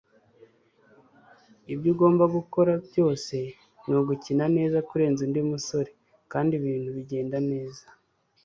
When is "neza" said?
4.57-4.77, 7.51-7.85